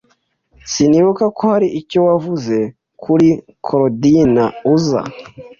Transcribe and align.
Sinibuka 0.71 1.25
ko 1.37 1.43
hari 1.53 1.67
icyo 1.81 1.99
wavuze 2.07 2.55
kuri 3.01 3.29
Korodina 3.65 4.45
uza. 4.75 5.01